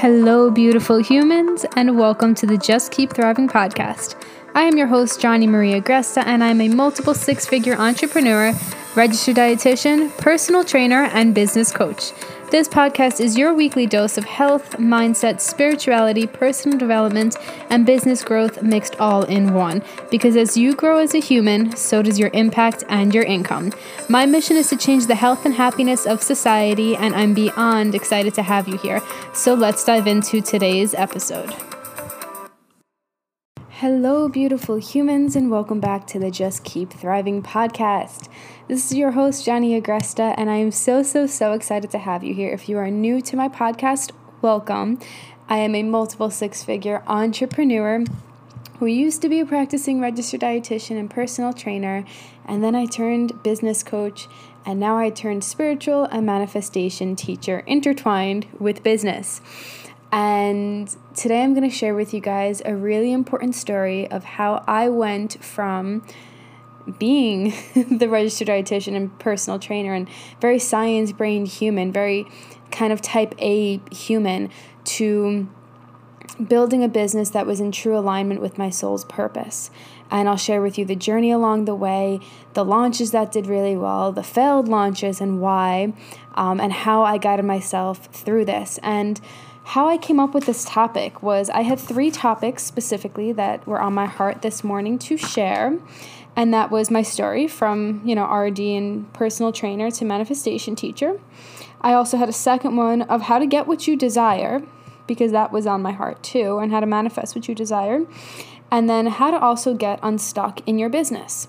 [0.00, 4.14] Hello, beautiful humans, and welcome to the Just Keep Thriving podcast.
[4.54, 8.54] I am your host, Johnny Maria Agresta, and I'm a multiple six figure entrepreneur,
[8.94, 12.12] registered dietitian, personal trainer, and business coach.
[12.50, 17.36] This podcast is your weekly dose of health, mindset, spirituality, personal development,
[17.68, 19.84] and business growth mixed all in one.
[20.10, 23.72] Because as you grow as a human, so does your impact and your income.
[24.08, 28.34] My mission is to change the health and happiness of society, and I'm beyond excited
[28.34, 29.00] to have you here.
[29.32, 31.54] So let's dive into today's episode.
[33.80, 38.28] Hello, beautiful humans, and welcome back to the Just Keep Thriving podcast.
[38.68, 42.22] This is your host, Johnny Agresta, and I am so, so, so excited to have
[42.22, 42.50] you here.
[42.50, 44.10] If you are new to my podcast,
[44.42, 44.98] welcome.
[45.48, 48.04] I am a multiple six figure entrepreneur
[48.80, 52.04] who used to be a practicing registered dietitian and personal trainer,
[52.44, 54.28] and then I turned business coach,
[54.66, 59.40] and now I turned spiritual and manifestation teacher intertwined with business.
[60.12, 64.64] And today I'm going to share with you guys a really important story of how
[64.66, 66.02] I went from
[66.98, 70.08] being the registered dietitian and personal trainer and
[70.40, 72.26] very science brained human, very
[72.70, 74.50] kind of type A human,
[74.84, 75.48] to
[76.48, 79.70] building a business that was in true alignment with my soul's purpose.
[80.10, 82.18] And I'll share with you the journey along the way,
[82.54, 85.92] the launches that did really well, the failed launches, and why,
[86.34, 88.80] um, and how I guided myself through this.
[88.82, 89.20] And
[89.70, 93.80] how I came up with this topic was I had three topics specifically that were
[93.80, 95.78] on my heart this morning to share.
[96.34, 101.20] And that was my story from, you know, RD and personal trainer to manifestation teacher.
[101.80, 104.60] I also had a second one of how to get what you desire,
[105.06, 108.06] because that was on my heart too, and how to manifest what you desire.
[108.72, 111.46] And then how to also get unstuck in your business.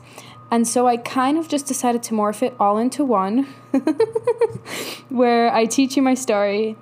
[0.52, 3.46] And so I kind of just decided to morph it all into one,
[5.10, 6.76] where I teach you my story,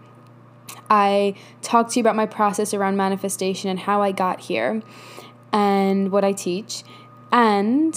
[0.89, 4.81] I talk to you about my process around manifestation and how I got here
[5.51, 6.83] and what I teach
[7.31, 7.95] and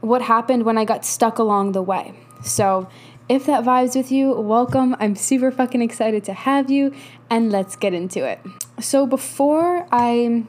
[0.00, 2.14] what happened when I got stuck along the way.
[2.42, 2.88] So,
[3.28, 4.96] if that vibes with you, welcome.
[4.98, 6.94] I'm super fucking excited to have you
[7.28, 8.40] and let's get into it.
[8.80, 10.44] So, before I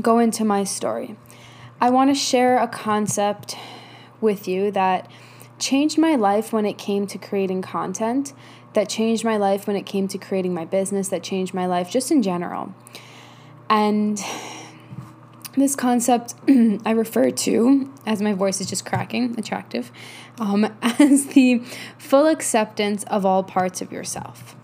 [0.00, 1.16] go into my story,
[1.80, 3.56] I want to share a concept
[4.20, 5.10] with you that
[5.58, 8.32] changed my life when it came to creating content
[8.74, 11.90] that changed my life when it came to creating my business, that changed my life
[11.90, 12.74] just in general.
[13.68, 14.22] And
[15.56, 16.34] this concept
[16.84, 19.90] I refer to, as my voice is just cracking, attractive,
[20.38, 21.62] um, as the
[21.98, 24.56] full acceptance of all parts of yourself.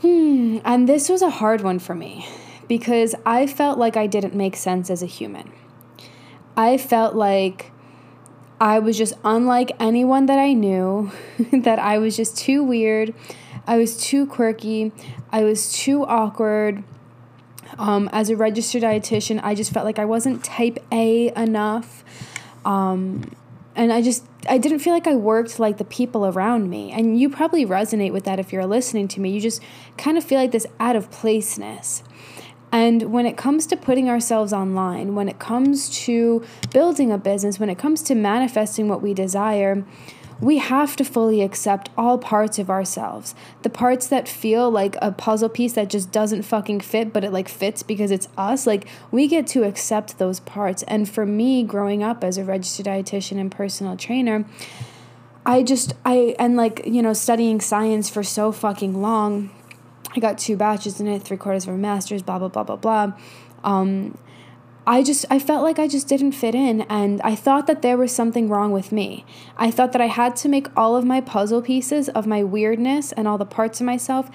[0.00, 2.26] Hmm, and this was a hard one for me
[2.68, 5.50] because I felt like I didn't make sense as a human.
[6.56, 7.72] I felt like
[8.64, 11.12] I was just unlike anyone that I knew,
[11.52, 13.12] that I was just too weird.
[13.66, 14.90] I was too quirky.
[15.30, 16.82] I was too awkward.
[17.76, 22.04] Um, as a registered dietitian, I just felt like I wasn't type A enough.
[22.64, 23.36] Um,
[23.76, 26.90] and I just, I didn't feel like I worked like the people around me.
[26.90, 29.28] And you probably resonate with that if you're listening to me.
[29.28, 29.60] You just
[29.98, 32.02] kind of feel like this out of placeness.
[32.74, 37.60] And when it comes to putting ourselves online, when it comes to building a business,
[37.60, 39.84] when it comes to manifesting what we desire,
[40.40, 43.36] we have to fully accept all parts of ourselves.
[43.62, 47.32] The parts that feel like a puzzle piece that just doesn't fucking fit, but it
[47.32, 48.66] like fits because it's us.
[48.66, 50.82] Like we get to accept those parts.
[50.88, 54.46] And for me, growing up as a registered dietitian and personal trainer,
[55.46, 59.50] I just, I, and like, you know, studying science for so fucking long,
[60.16, 62.76] I got two batches in it, three quarters of a master's, blah, blah, blah, blah,
[62.76, 63.12] blah.
[63.64, 64.16] Um,
[64.86, 67.96] I just, I felt like I just didn't fit in, and I thought that there
[67.96, 69.24] was something wrong with me.
[69.56, 73.10] I thought that I had to make all of my puzzle pieces of my weirdness
[73.12, 74.30] and all the parts of myself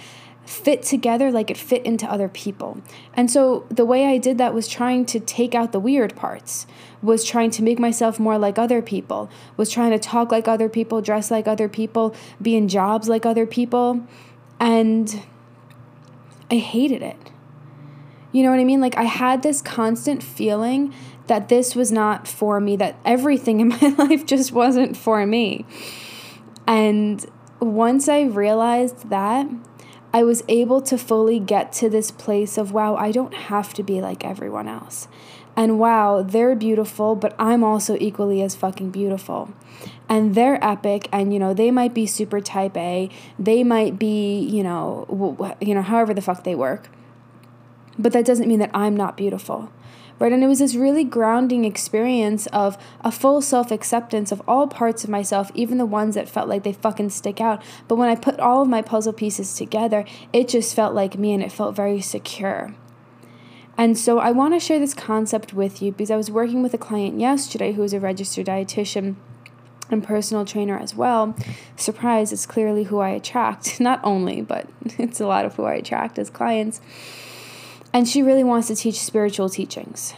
[0.46, 2.82] fit together like it fit into other people.
[3.14, 6.66] And so the way I did that was trying to take out the weird parts,
[7.04, 10.68] was trying to make myself more like other people, was trying to talk like other
[10.68, 14.02] people, dress like other people, be in jobs like other people.
[14.60, 15.22] And
[16.52, 17.32] I hated it.
[18.32, 18.82] You know what I mean?
[18.82, 20.94] Like I had this constant feeling
[21.28, 25.66] that this was not for me, that everything in my life just wasn't for me.
[26.68, 27.26] And
[27.60, 29.48] once I realized that,
[30.14, 33.84] I was able to fully get to this place of wow, I don't have to
[33.84, 35.08] be like everyone else.
[35.60, 39.54] And wow, they're beautiful, but I'm also equally as fucking beautiful.
[40.08, 43.10] And they're epic and you know, they might be super type A.
[43.38, 46.90] They might be, you know, you know, however the fuck they work.
[47.98, 49.70] But that doesn't mean that I'm not beautiful.
[50.18, 50.32] right?
[50.32, 55.04] And it was this really grounding experience of a full self acceptance of all parts
[55.04, 57.62] of myself, even the ones that felt like they fucking stick out.
[57.90, 61.34] But when I put all of my puzzle pieces together, it just felt like me
[61.34, 62.76] and it felt very secure.
[63.80, 66.74] And so I want to share this concept with you because I was working with
[66.74, 69.16] a client yesterday who is a registered dietitian
[69.90, 71.34] and personal trainer as well.
[71.78, 73.80] Surprise, it's clearly who I attract.
[73.80, 74.68] Not only, but
[74.98, 76.82] it's a lot of who I attract as clients.
[77.94, 80.14] And she really wants to teach spiritual teachings.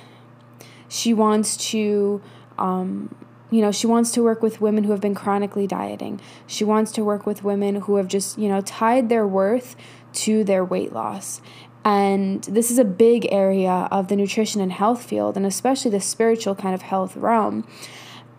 [0.90, 2.20] She wants to,
[2.58, 3.14] um,
[3.52, 6.20] you know, she wants to work with women who have been chronically dieting.
[6.48, 9.76] She wants to work with women who have just, you know, tied their worth
[10.14, 11.42] to their weight loss.
[11.84, 16.00] And this is a big area of the nutrition and health field, and especially the
[16.00, 17.68] spiritual kind of health realm.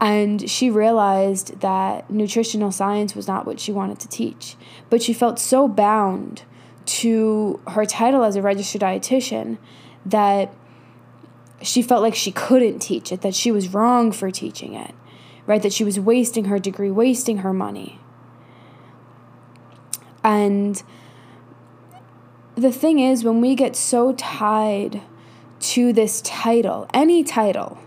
[0.00, 4.56] And she realized that nutritional science was not what she wanted to teach.
[4.90, 6.42] But she felt so bound
[6.84, 9.58] to her title as a registered dietitian
[10.04, 10.52] that
[11.62, 14.94] she felt like she couldn't teach it, that she was wrong for teaching it,
[15.46, 15.62] right?
[15.62, 18.00] That she was wasting her degree, wasting her money.
[20.24, 20.82] And
[22.54, 25.02] the thing is, when we get so tied
[25.60, 27.78] to this title, any title,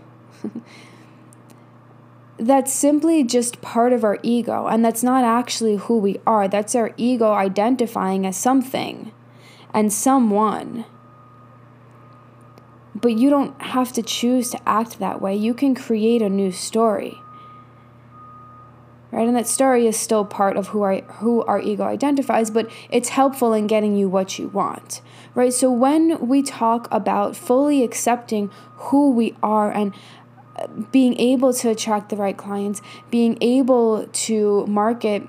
[2.38, 6.48] that's simply just part of our ego, and that's not actually who we are.
[6.48, 9.12] That's our ego identifying as something
[9.72, 10.84] and someone.
[12.94, 15.36] But you don't have to choose to act that way.
[15.36, 17.20] You can create a new story.
[19.16, 19.26] Right?
[19.26, 23.08] And that story is still part of who our who our ego identifies, but it's
[23.08, 25.00] helpful in getting you what you want.
[25.34, 25.54] Right?
[25.54, 29.94] So when we talk about fully accepting who we are and
[30.56, 35.22] uh, being able to attract the right clients, being able to market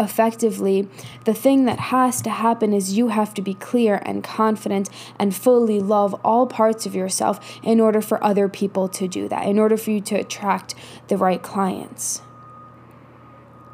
[0.00, 0.88] effectively,
[1.26, 4.88] the thing that has to happen is you have to be clear and confident
[5.18, 9.46] and fully love all parts of yourself in order for other people to do that,
[9.46, 10.74] in order for you to attract
[11.08, 12.22] the right clients.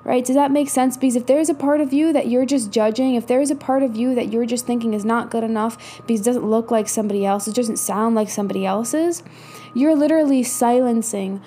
[0.04, 0.25] Right?
[0.25, 0.96] Does that make sense?
[0.96, 3.84] Because if there's a part of you that you're just judging, if there's a part
[3.84, 6.88] of you that you're just thinking is not good enough because it doesn't look like
[6.88, 9.22] somebody else, it doesn't sound like somebody else's,
[9.75, 11.40] you're literally silencing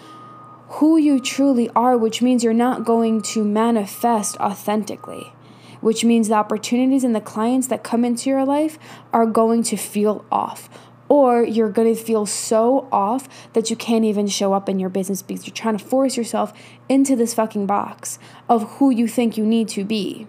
[0.68, 5.34] who you truly are, which means you're not going to manifest authentically,
[5.82, 8.80] which means the opportunities and the clients that come into your life
[9.14, 10.70] are going to feel off.
[11.08, 14.90] Or you're going to feel so off that you can't even show up in your
[14.90, 16.52] business because you're trying to force yourself
[16.90, 18.18] into this fucking box
[18.50, 20.28] of who you think you need to be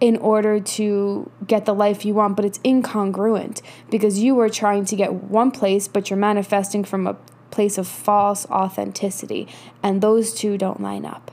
[0.00, 3.60] in order to get the life you want, but it's incongruent
[3.90, 7.16] because you are trying to get one place, but you're manifesting from a
[7.50, 9.48] place of false authenticity,
[9.82, 11.32] and those two don't line up.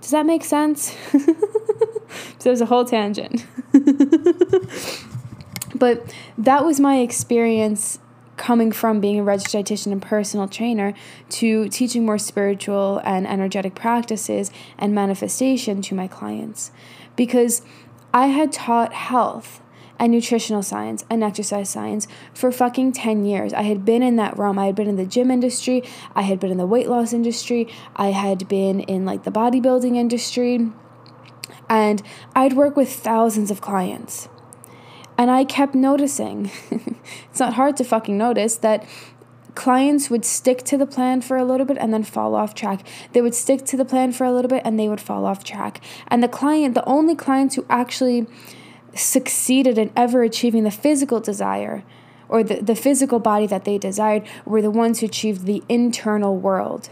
[0.00, 0.96] Does that make sense?
[1.10, 1.34] so
[2.40, 3.44] there's a whole tangent.
[5.78, 7.98] but that was my experience
[8.36, 10.94] coming from being a registered dietitian and personal trainer
[11.28, 16.70] to teaching more spiritual and energetic practices and manifestation to my clients
[17.16, 17.62] because
[18.14, 19.60] I had taught health
[19.98, 23.52] and nutritional science and exercise science for fucking 10 years.
[23.52, 24.58] I had been in that realm.
[24.58, 25.82] I had been in the gym industry,
[26.14, 29.96] I had been in the weight loss industry, I had been in like the bodybuilding
[29.96, 30.70] industry,
[31.68, 32.02] and
[32.34, 34.28] I'd work with thousands of clients.
[35.18, 36.50] And I kept noticing,
[37.30, 38.86] it's not hard to fucking notice that
[39.56, 42.86] clients would stick to the plan for a little bit and then fall off track.
[43.12, 45.42] They would stick to the plan for a little bit and they would fall off
[45.42, 45.80] track.
[46.06, 48.28] And the client, the only clients who actually
[48.94, 51.82] succeeded in ever achieving the physical desire
[52.28, 56.36] or the, the physical body that they desired were the ones who achieved the internal
[56.36, 56.90] world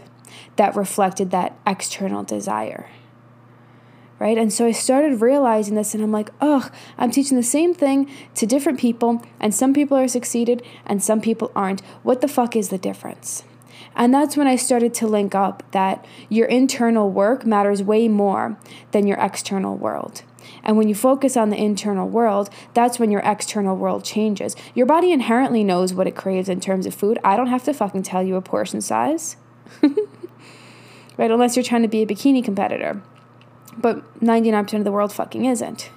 [0.57, 2.89] that reflected that external desire
[4.19, 4.37] right?
[4.37, 8.09] And so I started realizing this, and I'm like, ugh, I'm teaching the same thing
[8.35, 11.81] to different people, and some people are succeeded and some people aren't.
[12.03, 13.43] What the fuck is the difference?
[13.95, 18.57] And that's when I started to link up that your internal work matters way more
[18.91, 20.23] than your external world.
[20.63, 24.55] And when you focus on the internal world, that's when your external world changes.
[24.75, 27.17] Your body inherently knows what it craves in terms of food.
[27.23, 29.37] I don't have to fucking tell you a portion size.
[31.17, 31.31] right?
[31.31, 33.01] Unless you're trying to be a bikini competitor
[33.79, 35.89] but 99% of the world fucking isn't.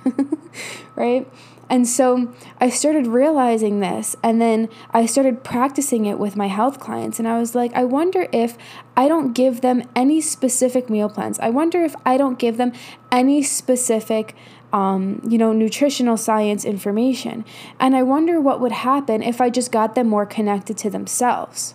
[0.97, 1.27] right?
[1.71, 6.81] And so I started realizing this, and then I started practicing it with my health
[6.81, 7.21] clients.
[7.21, 8.59] And I was like, I wonder if
[8.97, 11.39] I don't give them any specific meal plans.
[11.39, 12.73] I wonder if I don't give them
[13.13, 14.35] any specific,
[14.73, 17.45] um, you know, nutritional science information.
[17.79, 21.75] And I wonder what would happen if I just got them more connected to themselves.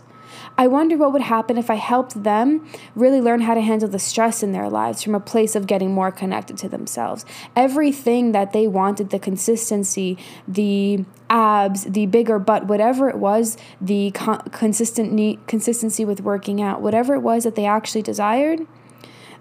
[0.58, 4.00] I wonder what would happen if I helped them really learn how to handle the
[4.00, 7.26] stress in their lives from a place of getting more connected to themselves.
[7.58, 14.12] Everything that they wanted, the consistency, the abs, the bigger butt, whatever it was, the
[14.12, 18.66] con- consistent need, consistency with working out, whatever it was that they actually desired,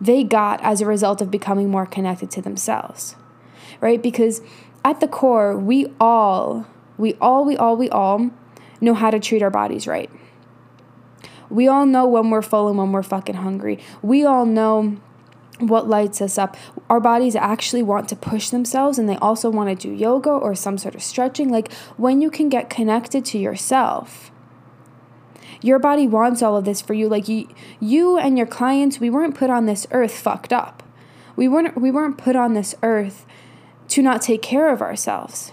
[0.00, 3.14] they got as a result of becoming more connected to themselves.
[3.80, 4.02] Right?
[4.02, 4.40] Because
[4.84, 6.66] at the core, we all,
[6.98, 8.30] we all, we all, we all
[8.80, 10.10] know how to treat our bodies right.
[11.50, 13.78] We all know when we're full and when we're fucking hungry.
[14.02, 14.96] We all know
[15.58, 16.56] what lights us up.
[16.90, 20.54] Our bodies actually want to push themselves and they also want to do yoga or
[20.54, 21.48] some sort of stretching.
[21.48, 24.30] Like when you can get connected to yourself,
[25.62, 27.08] your body wants all of this for you.
[27.08, 27.48] Like you,
[27.80, 30.82] you and your clients, we weren't put on this earth fucked up.
[31.36, 33.26] We weren't we weren't put on this earth
[33.88, 35.52] to not take care of ourselves.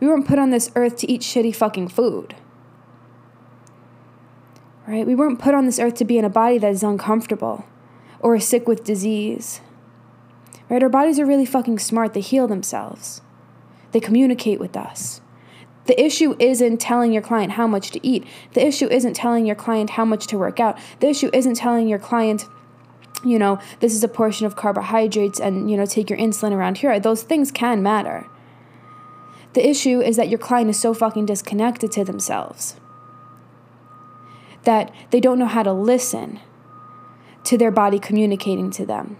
[0.00, 2.34] We weren't put on this earth to eat shitty fucking food.
[4.86, 5.06] Right?
[5.06, 7.66] We weren't put on this earth to be in a body that is uncomfortable
[8.20, 9.60] or sick with disease.
[10.68, 10.82] Right?
[10.82, 12.14] Our bodies are really fucking smart.
[12.14, 13.20] They heal themselves.
[13.92, 15.20] They communicate with us.
[15.86, 18.26] The issue isn't telling your client how much to eat.
[18.54, 20.78] The issue isn't telling your client how much to work out.
[21.00, 22.46] The issue isn't telling your client,
[23.24, 26.78] you know, this is a portion of carbohydrates and, you know, take your insulin around
[26.78, 26.98] here.
[26.98, 28.26] Those things can matter.
[29.52, 32.76] The issue is that your client is so fucking disconnected to themselves
[34.66, 36.40] that they don't know how to listen
[37.44, 39.16] to their body communicating to them.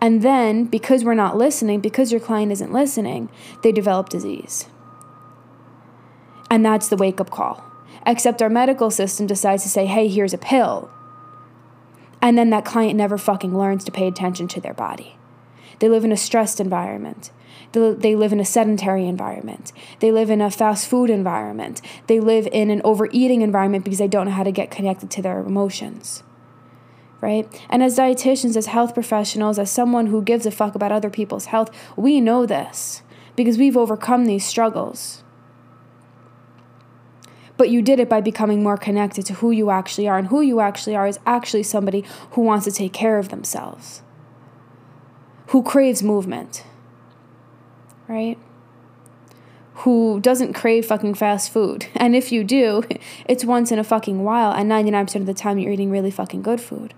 [0.00, 3.30] And then, because we're not listening, because your client isn't listening,
[3.62, 4.66] they develop disease.
[6.50, 7.64] And that's the wake up call.
[8.06, 10.90] Except our medical system decides to say, hey, here's a pill.
[12.20, 15.16] And then that client never fucking learns to pay attention to their body.
[15.78, 17.30] They live in a stressed environment.
[17.72, 19.72] They live in a sedentary environment.
[19.98, 21.80] They live in a fast food environment.
[22.06, 25.22] They live in an overeating environment because they don't know how to get connected to
[25.22, 26.22] their emotions.
[27.20, 27.48] Right?
[27.68, 31.46] And as dietitians, as health professionals, as someone who gives a fuck about other people's
[31.46, 33.02] health, we know this
[33.34, 35.24] because we've overcome these struggles.
[37.56, 40.18] But you did it by becoming more connected to who you actually are.
[40.18, 44.02] And who you actually are is actually somebody who wants to take care of themselves,
[45.48, 46.64] who craves movement,
[48.08, 48.38] right?
[49.78, 51.86] Who doesn't crave fucking fast food.
[51.96, 52.84] And if you do,
[53.26, 54.52] it's once in a fucking while.
[54.52, 56.94] And 99% of the time, you're eating really fucking good food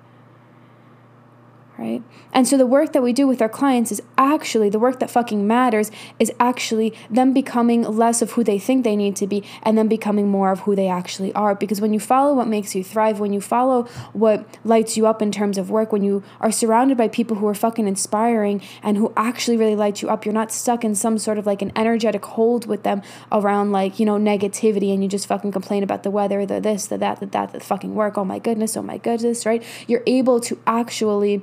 [1.86, 2.02] right?
[2.32, 5.10] And so the work that we do with our clients is actually the work that
[5.10, 9.44] fucking matters is actually them becoming less of who they think they need to be
[9.62, 11.54] and then becoming more of who they actually are.
[11.54, 15.22] Because when you follow what makes you thrive, when you follow what lights you up
[15.22, 18.96] in terms of work, when you are surrounded by people who are fucking inspiring and
[18.96, 21.72] who actually really light you up, you're not stuck in some sort of like an
[21.76, 26.02] energetic hold with them around like, you know, negativity and you just fucking complain about
[26.02, 28.18] the weather, the this, the that, the that, the fucking work.
[28.18, 29.62] Oh my goodness, oh my goodness, right?
[29.86, 31.42] You're able to actually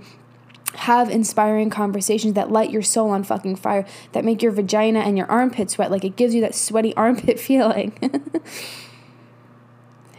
[0.75, 5.18] have inspiring conversations that light your soul on fucking fire, that make your vagina and
[5.18, 5.92] your armpit sweat.
[5.92, 7.94] Like it gives you that sweaty armpit feeling.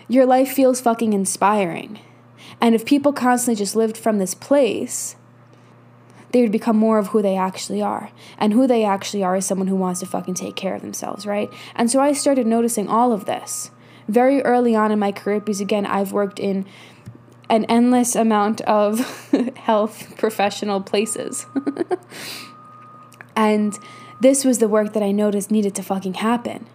[0.09, 1.99] your life feels fucking inspiring.
[2.61, 5.17] And if people constantly just lived from this place,
[6.31, 8.11] they would become more of who they actually are.
[8.39, 11.27] And who they actually are is someone who wants to fucking take care of themselves,
[11.27, 11.49] right?
[11.75, 13.71] And so I started noticing all of this
[14.09, 16.67] very early on in my career because, again, I've worked in
[17.49, 19.01] an endless amount of
[19.57, 21.47] health professional places.
[23.37, 23.79] and
[24.21, 26.67] this was the work that I noticed needed to fucking happen.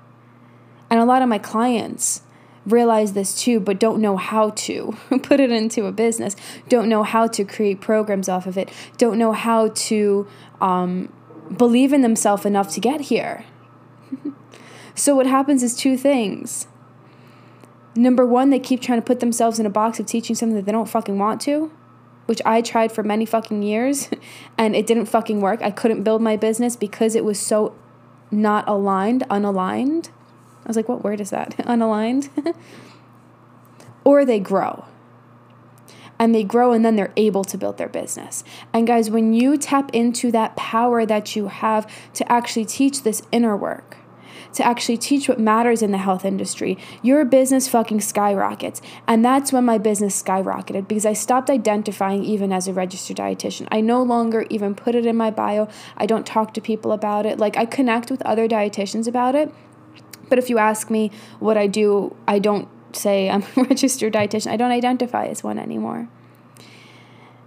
[0.89, 2.21] And a lot of my clients
[2.65, 6.35] realize this too, but don't know how to put it into a business,
[6.67, 10.27] don't know how to create programs off of it, don't know how to
[10.61, 11.11] um,
[11.55, 13.45] believe in themselves enough to get here.
[14.95, 16.67] so, what happens is two things
[17.96, 20.65] Number one, they keep trying to put themselves in a box of teaching something that
[20.65, 21.72] they don't fucking want to,
[22.27, 24.10] which I tried for many fucking years
[24.58, 25.62] and it didn't fucking work.
[25.62, 27.75] I couldn't build my business because it was so
[28.31, 30.10] not aligned, unaligned.
[30.63, 31.58] I was like, what word is that?
[31.58, 32.29] unaligned?
[34.03, 34.86] or they grow.
[36.22, 38.43] And they grow and then they're able to build their business.
[38.74, 43.22] And guys, when you tap into that power that you have to actually teach this
[43.31, 43.98] inner work,
[44.53, 48.82] to actually teach what matters in the health industry, your business fucking skyrockets.
[49.08, 53.68] And that's when my business skyrocketed because I stopped identifying even as a registered dietitian.
[53.72, 55.68] I no longer even put it in my bio.
[55.98, 57.39] I don't talk to people about it.
[57.39, 59.53] Like I connect with other dietitians about it.
[60.29, 64.51] But if you ask me what I do, I don't say I'm a registered dietitian.
[64.51, 66.10] I don't identify as one anymore.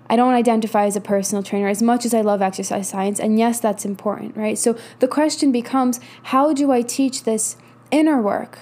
[0.09, 3.19] I don't identify as a personal trainer as much as I love exercise science.
[3.19, 4.59] And yes, that's important, right?
[4.59, 7.57] So the question becomes how do I teach this
[7.91, 8.59] inner work?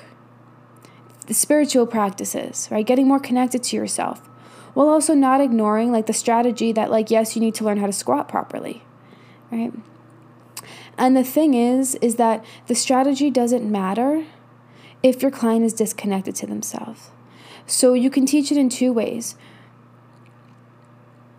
[1.31, 2.85] the spiritual practices, right?
[2.85, 4.29] Getting more connected to yourself
[4.75, 7.87] while also not ignoring like the strategy that like yes, you need to learn how
[7.87, 8.83] to squat properly,
[9.53, 9.73] right?
[10.99, 14.27] And the thing is is that the strategy doesn't matter
[15.05, 17.11] if your client is disconnected to themselves.
[17.65, 19.37] So you can teach it in two ways.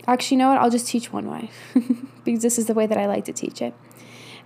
[0.07, 0.57] Actually, you know what?
[0.57, 1.49] I'll just teach one way
[2.23, 3.73] because this is the way that I like to teach it.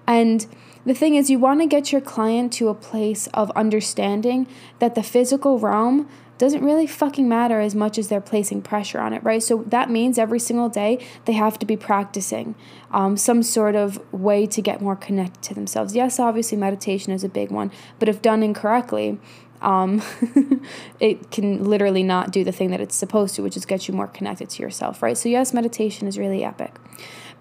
[0.08, 0.46] And
[0.86, 4.48] the thing is, you want to get your client to a place of understanding
[4.80, 6.08] that the physical realm
[6.38, 9.42] doesn't really fucking matter as much as they're placing pressure on it, right?
[9.42, 12.56] So that means every single day they have to be practicing
[12.92, 15.96] um, some sort of way to get more connected to themselves.
[15.96, 19.18] Yes, obviously, meditation is a big one, but if done incorrectly,
[19.66, 20.02] um,
[21.00, 23.94] it can literally not do the thing that it's supposed to, which is get you
[23.94, 25.18] more connected to yourself, right?
[25.18, 26.76] So, yes, meditation is really epic,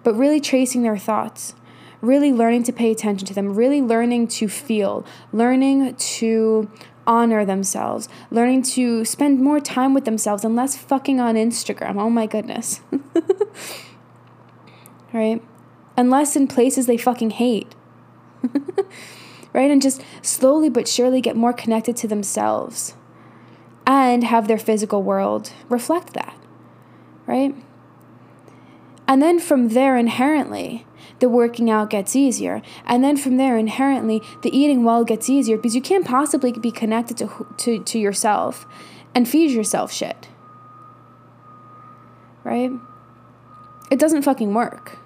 [0.03, 1.55] but really tracing their thoughts
[2.01, 6.69] really learning to pay attention to them, really learning to feel, learning to
[7.07, 11.99] honor themselves, learning to spend more time with themselves and less fucking on Instagram.
[11.99, 12.81] Oh my goodness.
[15.13, 15.41] right?
[15.97, 17.73] Unless in places they fucking hate.
[19.55, 19.71] right?
[19.71, 22.93] And just slowly but surely get more connected to themselves
[23.87, 26.37] and have their physical world reflect that.
[27.25, 27.55] Right?
[29.07, 30.85] And then from there, inherently,
[31.19, 32.61] the working out gets easier.
[32.85, 36.71] And then from there, inherently, the eating well gets easier because you can't possibly be
[36.71, 38.67] connected to, to, to yourself
[39.13, 40.27] and feed yourself shit.
[42.43, 42.71] Right?
[43.89, 44.99] It doesn't fucking work.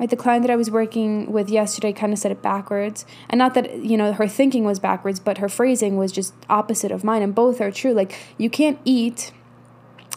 [0.00, 3.04] Right, the client that I was working with yesterday kind of said it backwards.
[3.28, 6.90] And not that, you know, her thinking was backwards, but her phrasing was just opposite
[6.90, 7.20] of mine.
[7.20, 7.92] And both are true.
[7.92, 9.30] Like, you can't eat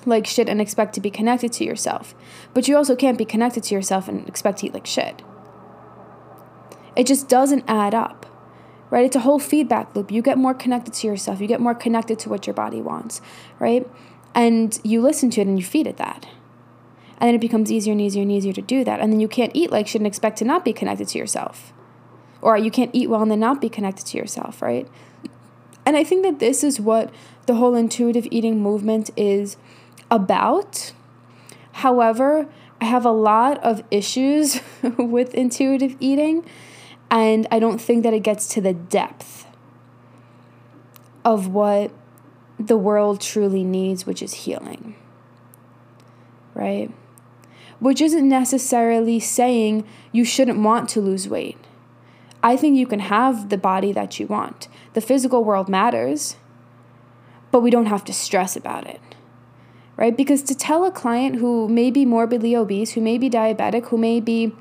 [0.06, 2.16] like shit and expect to be connected to yourself.
[2.54, 5.22] But you also can't be connected to yourself and expect to eat like shit.
[6.96, 8.26] It just doesn't add up.
[8.90, 9.06] Right?
[9.06, 10.12] It's a whole feedback loop.
[10.12, 11.42] You get more connected to yourself.
[11.42, 13.20] You get more connected to what your body wants,
[13.60, 13.86] right?
[14.34, 16.26] And you listen to it and you feed it that.
[17.24, 19.00] And then it becomes easier and easier and easier to do that.
[19.00, 21.72] And then you can't eat like shit and expect to not be connected to yourself.
[22.42, 24.90] Or you can't eat well and then not be connected to yourself, right?
[25.86, 27.14] And I think that this is what
[27.46, 29.56] the whole intuitive eating movement is
[30.12, 30.92] about.
[31.72, 32.50] However,
[32.82, 34.60] I have a lot of issues
[34.98, 36.46] with intuitive eating,
[37.10, 39.48] and I don't think that it gets to the depth
[41.24, 41.90] of what
[42.60, 44.98] the world truly needs, which is healing.
[46.54, 46.92] Right?
[47.84, 51.58] Which isn't necessarily saying you shouldn't want to lose weight.
[52.42, 54.68] I think you can have the body that you want.
[54.94, 56.38] The physical world matters,
[57.52, 59.02] but we don't have to stress about it
[59.98, 60.16] right?
[60.16, 63.98] Because to tell a client who may be morbidly obese, who may be diabetic, who
[63.98, 64.54] may be,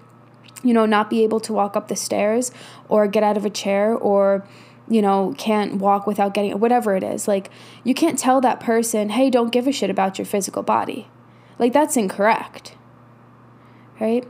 [0.63, 2.51] you know, not be able to walk up the stairs
[2.89, 4.47] or get out of a chair or,
[4.89, 7.51] you know, can't walk without getting whatever it is, like,
[7.85, 11.09] you can't tell that person, hey, don't give a shit about your physical body.
[11.59, 12.77] Like, that's incorrect,
[14.01, 14.27] right?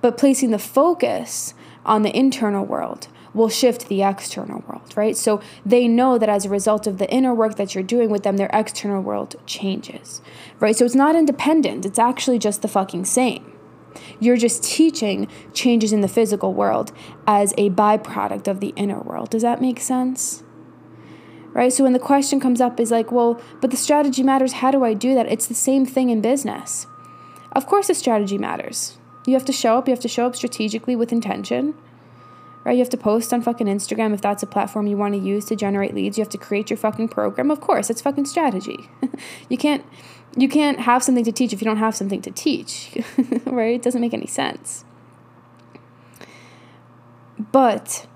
[0.00, 5.16] But placing the focus on the internal world, will shift the external world, right?
[5.16, 8.22] So they know that as a result of the inner work that you're doing with
[8.22, 10.22] them, their external world changes,
[10.60, 10.76] right?
[10.76, 13.50] So it's not independent, it's actually just the fucking same.
[14.18, 16.92] You're just teaching changes in the physical world
[17.26, 19.30] as a byproduct of the inner world.
[19.30, 20.42] Does that make sense?
[21.52, 21.72] Right?
[21.72, 24.54] So when the question comes up is like, well, but the strategy matters.
[24.54, 25.30] How do I do that?
[25.30, 26.88] It's the same thing in business.
[27.52, 28.98] Of course, the strategy matters.
[29.26, 31.74] You have to show up, you have to show up strategically with intention
[32.64, 32.72] right?
[32.72, 35.44] You have to post on fucking Instagram if that's a platform you want to use
[35.46, 36.16] to generate leads.
[36.16, 37.50] You have to create your fucking program.
[37.50, 38.88] Of course, it's fucking strategy.
[39.48, 39.84] you can't
[40.36, 42.98] you can't have something to teach if you don't have something to teach,
[43.44, 43.76] right?
[43.76, 44.84] It doesn't make any sense.
[47.52, 48.06] But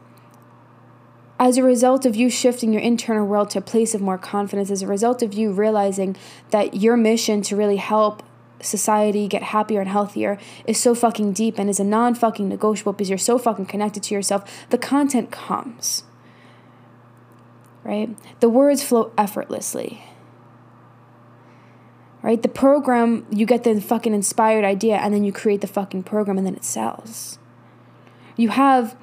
[1.39, 4.71] as a result of you shifting your internal world to a place of more confidence,
[4.71, 6.17] as a result of you realizing
[6.51, 8.25] that your mission to really help
[8.61, 12.93] society get happier and healthier is so fucking deep and is a non fucking negotiable
[12.93, 16.05] because you're so fucking connected to yourself, the content comes.
[17.85, 18.11] Right?
[18.41, 20.03] The words flow effortlessly.
[22.23, 22.43] Right?
[22.43, 26.37] The program, you get the fucking inspired idea and then you create the fucking program
[26.37, 27.39] and then it sells.
[28.37, 28.97] You have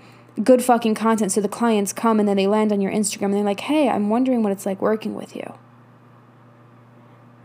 [0.44, 3.36] good fucking content so the clients come and then they land on your Instagram and
[3.36, 5.54] they're like, hey, I'm wondering what it's like working with you.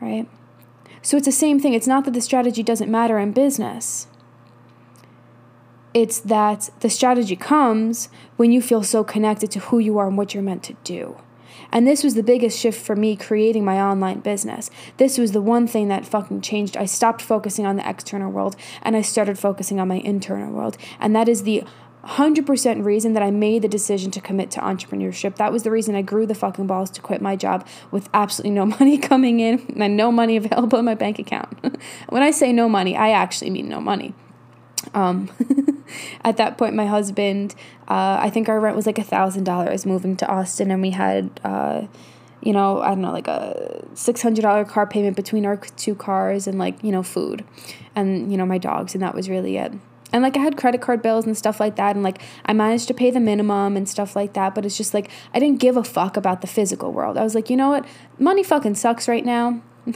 [0.00, 0.28] Right?
[1.02, 1.74] So it's the same thing.
[1.74, 4.06] It's not that the strategy doesn't matter in business.
[5.92, 10.16] It's that the strategy comes when you feel so connected to who you are and
[10.16, 11.16] what you're meant to do.
[11.72, 14.70] And this was the biggest shift for me creating my online business.
[14.96, 16.76] This was the one thing that fucking changed.
[16.76, 20.76] I stopped focusing on the external world and I started focusing on my internal world.
[20.98, 21.64] And that is the
[22.04, 25.36] 100% reason that I made the decision to commit to entrepreneurship.
[25.36, 28.52] That was the reason I grew the fucking balls to quit my job with absolutely
[28.52, 31.58] no money coming in and no money available in my bank account.
[32.08, 34.14] when I say no money, I actually mean no money.
[34.94, 35.30] Um,
[36.24, 37.54] at that point, my husband,
[37.88, 40.90] uh, I think our rent was like a thousand dollars moving to Austin, and we
[40.90, 41.82] had, uh,
[42.40, 45.94] you know, I don't know, like a six hundred dollar car payment between our two
[45.94, 47.44] cars, and like you know, food,
[47.94, 49.74] and you know, my dogs, and that was really it
[50.12, 52.88] and like I had credit card bills and stuff like that and like I managed
[52.88, 55.76] to pay the minimum and stuff like that but it's just like I didn't give
[55.76, 57.16] a fuck about the physical world.
[57.16, 57.86] I was like, "You know what?
[58.18, 59.62] Money fucking sucks right now."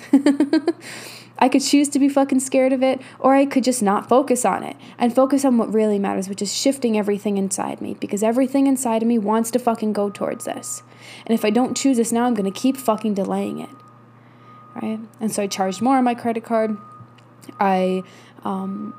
[1.39, 4.45] I could choose to be fucking scared of it or I could just not focus
[4.45, 8.23] on it and focus on what really matters, which is shifting everything inside me because
[8.23, 10.83] everything inside of me wants to fucking go towards this.
[11.27, 13.71] And if I don't choose this now, I'm to keep fucking delaying it.
[14.81, 15.01] Right?
[15.21, 16.77] And so I charged more on my credit card.
[17.59, 18.03] I
[18.45, 18.95] um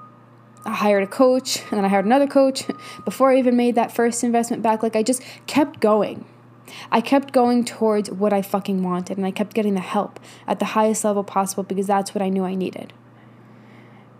[0.66, 2.66] I hired a coach and then I hired another coach
[3.06, 4.82] before I even made that first investment back.
[4.82, 6.26] Like I just kept going.
[6.92, 10.58] I kept going towards what I fucking wanted and I kept getting the help at
[10.60, 12.94] the highest level possible because that's what I knew I needed.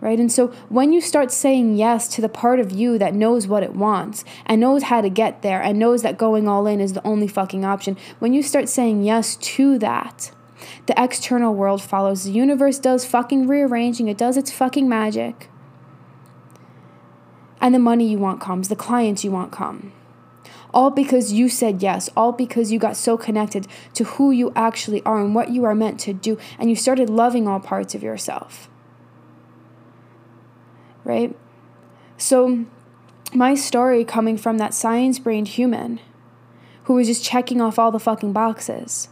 [0.00, 0.20] Right?
[0.20, 3.64] And so when you start saying yes to the part of you that knows what
[3.64, 6.92] it wants and knows how to get there and knows that going all in is
[6.92, 10.30] the only fucking option, when you start saying yes to that,
[10.86, 12.24] the external world follows.
[12.24, 15.48] The universe does fucking rearranging, it does its fucking magic
[17.60, 19.92] and the money you want comes, the clients you want come.
[20.74, 25.02] All because you said yes, all because you got so connected to who you actually
[25.04, 28.02] are and what you are meant to do, and you started loving all parts of
[28.02, 28.68] yourself.
[31.04, 31.36] Right?
[32.18, 32.66] So,
[33.32, 36.00] my story coming from that science brained human
[36.84, 39.08] who was just checking off all the fucking boxes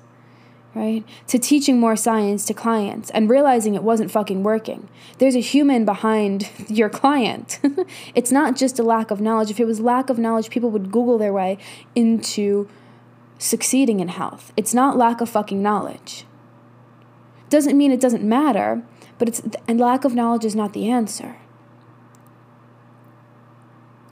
[0.74, 1.04] right?
[1.28, 4.88] To teaching more science to clients and realizing it wasn't fucking working.
[5.18, 7.60] There's a human behind your client.
[8.14, 9.50] it's not just a lack of knowledge.
[9.50, 11.58] If it was lack of knowledge, people would Google their way
[11.94, 12.68] into
[13.38, 14.52] succeeding in health.
[14.56, 16.24] It's not lack of fucking knowledge.
[17.50, 18.82] Doesn't mean it doesn't matter,
[19.18, 21.36] but it's and lack of knowledge is not the answer.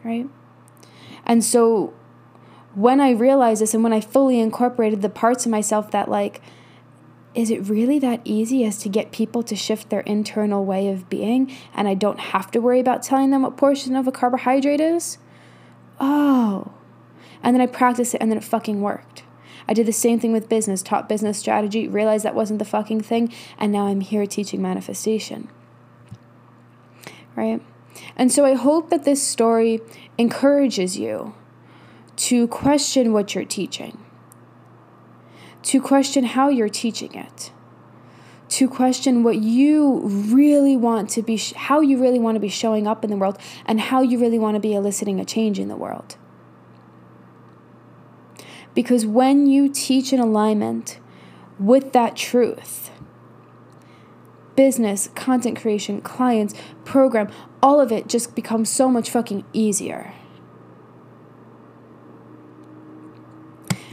[0.04, 0.28] Right?
[1.24, 1.94] And so
[2.74, 6.40] when I realized this and when I fully incorporated the parts of myself that, like,
[7.34, 11.08] is it really that easy as to get people to shift their internal way of
[11.08, 14.80] being and I don't have to worry about telling them what portion of a carbohydrate
[14.80, 15.18] is?
[15.98, 16.72] Oh.
[17.42, 19.24] And then I practiced it and then it fucking worked.
[19.66, 23.02] I did the same thing with business, taught business strategy, realized that wasn't the fucking
[23.02, 25.48] thing, and now I'm here teaching manifestation.
[27.36, 27.62] Right?
[28.16, 29.80] And so I hope that this story
[30.18, 31.34] encourages you
[32.22, 33.98] to question what you're teaching,
[35.60, 37.50] to question how you're teaching it,
[38.48, 42.86] to question what you really want to be, how you really want to be showing
[42.86, 45.66] up in the world, and how you really want to be eliciting a change in
[45.66, 46.16] the world.
[48.72, 51.00] Because when you teach in alignment
[51.58, 52.92] with that truth,
[54.54, 56.54] business, content creation, clients,
[56.84, 60.14] program, all of it just becomes so much fucking easier.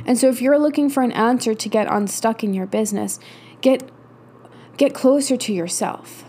[0.10, 3.19] And so if you're looking for an answer to get unstuck in your business,
[3.62, 3.88] get
[4.76, 6.26] get closer to yourself.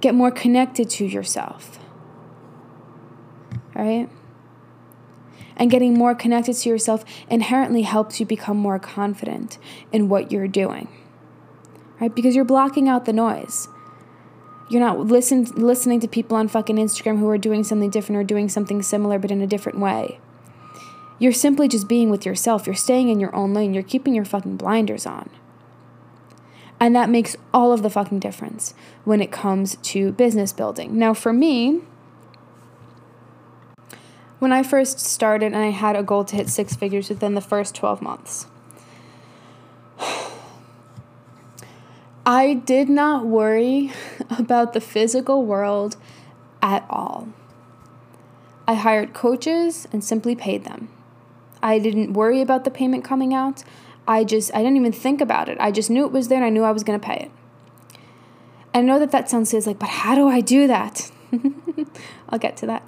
[0.00, 1.78] Get more connected to yourself.
[3.76, 4.08] Right?
[5.56, 9.58] And getting more connected to yourself inherently helps you become more confident
[9.92, 10.88] in what you're doing.
[12.00, 12.12] Right?
[12.12, 13.68] Because you're blocking out the noise.
[14.68, 18.24] You're not listen, listening to people on fucking Instagram who are doing something different or
[18.24, 20.18] doing something similar but in a different way.
[21.22, 22.66] You're simply just being with yourself.
[22.66, 23.72] You're staying in your own lane.
[23.72, 25.30] You're keeping your fucking blinders on.
[26.80, 30.98] And that makes all of the fucking difference when it comes to business building.
[30.98, 31.82] Now, for me,
[34.40, 37.40] when I first started and I had a goal to hit six figures within the
[37.40, 38.46] first 12 months,
[42.26, 43.92] I did not worry
[44.36, 45.96] about the physical world
[46.60, 47.28] at all.
[48.66, 50.88] I hired coaches and simply paid them.
[51.62, 53.62] I didn't worry about the payment coming out.
[54.06, 55.56] I just, I didn't even think about it.
[55.60, 57.30] I just knew it was there and I knew I was going to pay it.
[58.74, 61.10] I know that that sounds silly, like, but how do I do that?
[62.28, 62.82] I'll get to that.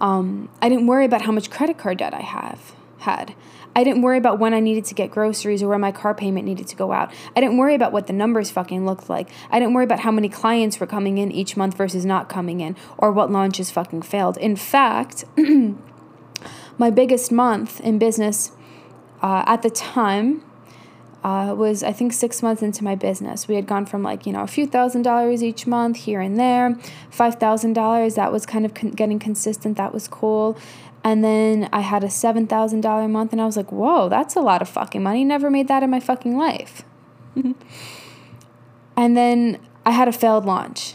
[0.00, 3.34] Um, I didn't worry about how much credit card debt I have had.
[3.74, 6.46] I didn't worry about when I needed to get groceries or where my car payment
[6.46, 7.12] needed to go out.
[7.36, 9.28] I didn't worry about what the numbers fucking looked like.
[9.50, 12.60] I didn't worry about how many clients were coming in each month versus not coming
[12.60, 14.36] in or what launches fucking failed.
[14.38, 15.24] In fact,
[16.80, 18.52] my biggest month in business
[19.20, 20.42] uh, at the time
[21.22, 23.46] uh, was I think six months into my business.
[23.46, 26.40] We had gone from like you know a few thousand dollars each month here and
[26.40, 26.78] there,
[27.10, 28.14] five thousand dollars.
[28.14, 29.76] That was kind of con- getting consistent.
[29.76, 30.56] That was cool.
[31.04, 34.34] And then I had a seven thousand dollar month, and I was like, whoa, that's
[34.34, 35.22] a lot of fucking money.
[35.22, 36.82] Never made that in my fucking life.
[38.96, 40.94] and then I had a failed launch.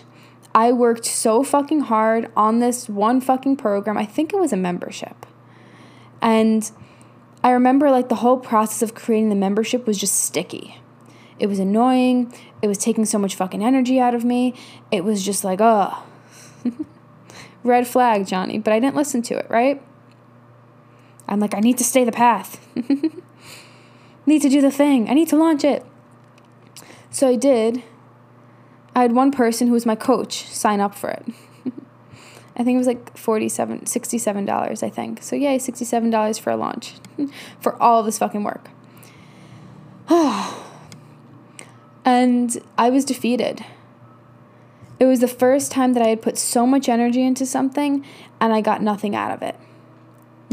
[0.55, 3.99] I worked so fucking hard on this one fucking program.
[3.99, 5.27] I think it was a membership.
[6.25, 6.69] And
[7.43, 10.81] I remember like the whole process of creating the membership was just sticky.
[11.37, 12.33] It was annoying.
[12.63, 14.55] It was taking so much fucking energy out of me.
[14.91, 16.03] It was just like, oh,
[17.63, 18.57] red flag, Johnny.
[18.57, 19.79] But I didn't listen to it, right?
[21.27, 22.59] I'm like, I need to stay the path.
[24.25, 25.07] need to do the thing.
[25.07, 25.85] I need to launch it.
[27.11, 27.83] So I did.
[28.95, 31.27] I had one person who was my coach sign up for it.
[32.57, 35.21] I think it was like 47 $67, I think.
[35.21, 36.93] So yay, $67 for a launch.
[37.59, 38.69] for all this fucking work.
[42.05, 43.65] and I was defeated.
[44.99, 48.05] It was the first time that I had put so much energy into something
[48.39, 49.55] and I got nothing out of it.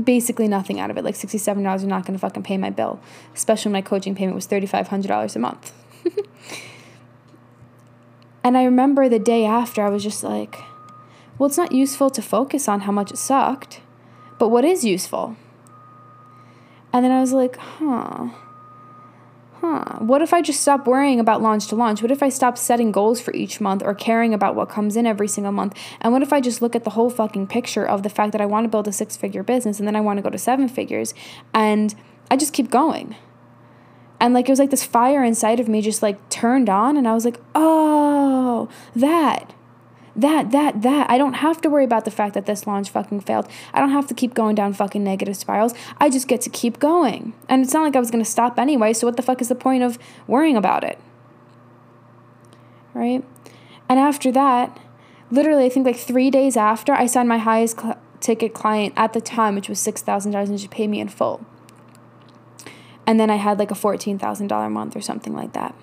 [0.03, 1.05] Basically nothing out of it.
[1.05, 3.01] Like $67 are not going to fucking pay my bill,
[3.35, 5.73] especially when my coaching payment was $3500 a month.
[8.43, 10.57] and I remember the day after I was just like,
[11.39, 13.81] well, it's not useful to focus on how much it sucked,
[14.39, 15.37] but what is useful?
[16.93, 18.29] And then I was like, huh.
[19.61, 19.99] Huh.
[20.01, 22.03] What if I just stop worrying about launch to launch?
[22.03, 25.07] What if I stop setting goals for each month or caring about what comes in
[25.07, 25.79] every single month?
[26.01, 28.41] And what if I just look at the whole fucking picture of the fact that
[28.41, 30.39] I want to build a six figure business and then I want to go to
[30.39, 31.15] seven figures
[31.55, 31.95] and
[32.31, 33.15] I just keep going?
[34.19, 37.07] And like it was like this fire inside of me just like turned on and
[37.07, 39.55] I was like, oh, that
[40.15, 41.11] that, that, that.
[41.11, 43.49] I don't have to worry about the fact that this launch fucking failed.
[43.73, 45.75] I don't have to keep going down fucking negative spirals.
[45.99, 47.33] I just get to keep going.
[47.49, 49.49] And it's not like I was going to stop anyway, so what the fuck is
[49.49, 50.99] the point of worrying about it?
[52.95, 53.25] Right?
[53.89, 54.79] And after that,
[55.31, 59.15] literally, I think like three days after, I signed my highest cl- ticket client at
[59.15, 61.45] the time, which was $6,000, and she paid me in full.
[63.07, 65.75] And then I had like a $14,000 month or something like that.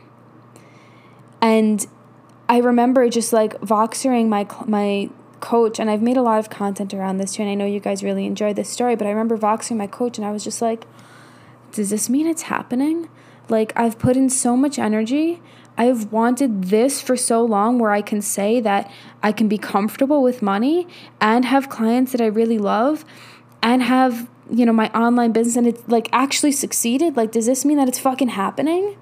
[1.42, 1.86] And
[2.50, 5.10] I remember just like Voxering my my
[5.40, 7.80] coach, and I've made a lot of content around this too, and I know you
[7.80, 10.62] guys really enjoyed this story, but I remember Voxering my coach, and I was just
[10.62, 10.86] like,
[11.72, 13.08] does this mean it's happening?
[13.48, 15.42] Like, I've put in so much energy.
[15.78, 18.92] I've wanted this for so long where I can say that
[19.24, 20.88] I can be comfortable with money
[21.22, 23.06] and have clients that I really love
[23.64, 27.16] and have, you know, my online business and it's like actually succeeded.
[27.16, 28.98] Like, does this mean that it's fucking happening?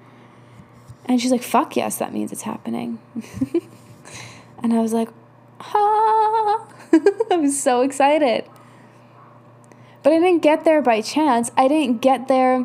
[1.08, 2.98] And she's like, fuck yes, that means it's happening.
[4.62, 5.08] and I was like,
[5.60, 6.68] ah.
[7.30, 8.44] I was so excited.
[10.02, 11.50] But I didn't get there by chance.
[11.56, 12.64] I didn't get there,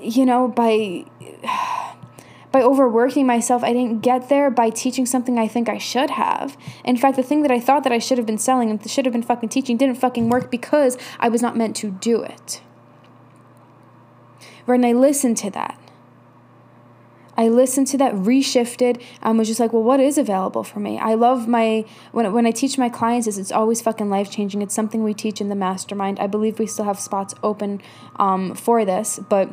[0.00, 1.04] you know, by
[2.50, 3.62] by overworking myself.
[3.62, 6.56] I didn't get there by teaching something I think I should have.
[6.84, 9.04] In fact, the thing that I thought that I should have been selling and should
[9.04, 12.62] have been fucking teaching didn't fucking work because I was not meant to do it.
[14.64, 15.78] When I listened to that,
[17.38, 20.98] I listened to that, reshifted, and was just like, well, what is available for me?
[20.98, 24.60] I love my when when I teach my clients is it's always fucking life changing.
[24.60, 26.18] It's something we teach in the mastermind.
[26.18, 27.80] I believe we still have spots open
[28.16, 29.50] um, for this, but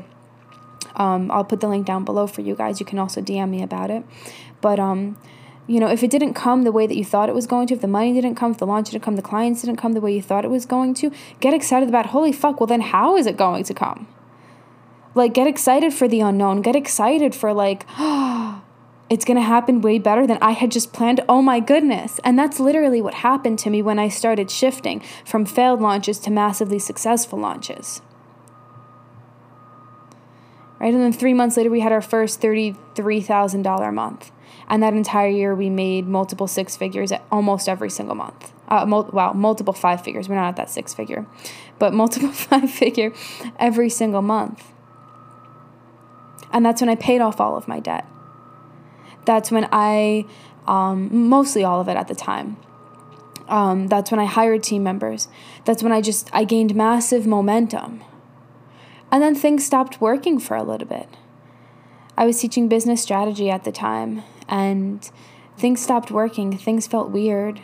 [0.95, 2.79] um, I'll put the link down below for you guys.
[2.79, 4.03] You can also DM me about it.
[4.61, 5.15] But um,
[5.67, 7.75] you know, if it didn't come the way that you thought it was going to,
[7.75, 10.01] if the money didn't come, if the launch didn't come, the clients didn't come the
[10.01, 13.15] way you thought it was going to, get excited about holy fuck, well then how
[13.15, 14.07] is it going to come?
[15.15, 16.61] Like, get excited for the unknown.
[16.61, 17.85] Get excited for, like,
[19.09, 21.21] it's going to happen way better than I had just planned.
[21.29, 22.19] Oh my goodness.
[22.23, 26.31] And that's literally what happened to me when I started shifting from failed launches to
[26.31, 28.01] massively successful launches.
[30.79, 30.93] Right?
[30.93, 34.31] And then three months later, we had our first $33,000 month.
[34.67, 38.51] And that entire year, we made multiple six figures at almost every single month.
[38.67, 40.27] Uh, mul- wow, multiple five figures.
[40.27, 41.25] We're not at that six figure,
[41.79, 43.13] but multiple five figure
[43.59, 44.71] every single month.
[46.55, 48.07] And that's when I paid off all of my debt.
[49.25, 50.25] That's when I,
[50.65, 52.55] um, mostly all of it at the time.
[53.49, 55.27] Um, that's when I hired team members.
[55.65, 58.01] That's when I just I gained massive momentum.
[59.11, 61.09] And then things stopped working for a little bit.
[62.17, 65.11] I was teaching business strategy at the time, and
[65.57, 66.57] things stopped working.
[66.57, 67.59] Things felt weird.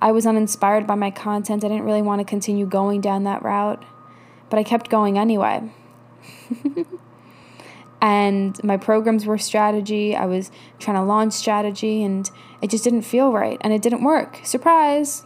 [0.00, 1.62] I was uninspired by my content.
[1.62, 3.84] I didn't really want to continue going down that route,
[4.48, 5.70] but I kept going anyway.
[8.06, 10.14] and my programs were strategy.
[10.14, 12.30] I was trying to launch strategy, and
[12.62, 14.40] it just didn't feel right, and it didn't work.
[14.44, 15.24] Surprise!